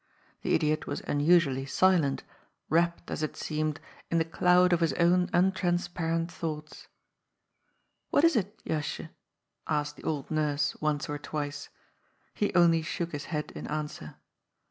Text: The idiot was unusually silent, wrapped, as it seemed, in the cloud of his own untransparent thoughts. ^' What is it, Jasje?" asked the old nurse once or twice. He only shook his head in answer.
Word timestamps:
The 0.41 0.55
idiot 0.55 0.87
was 0.87 1.01
unusually 1.05 1.67
silent, 1.67 2.23
wrapped, 2.69 3.11
as 3.11 3.21
it 3.21 3.37
seemed, 3.37 3.79
in 4.09 4.17
the 4.17 4.25
cloud 4.25 4.73
of 4.73 4.79
his 4.79 4.93
own 4.93 5.27
untransparent 5.27 6.31
thoughts. 6.31 6.87
^' 6.87 6.87
What 8.09 8.23
is 8.23 8.35
it, 8.35 8.57
Jasje?" 8.65 9.09
asked 9.67 9.97
the 9.97 10.03
old 10.03 10.31
nurse 10.31 10.75
once 10.81 11.07
or 11.07 11.19
twice. 11.19 11.69
He 12.33 12.51
only 12.55 12.81
shook 12.81 13.11
his 13.11 13.25
head 13.25 13.51
in 13.51 13.67
answer. 13.67 14.15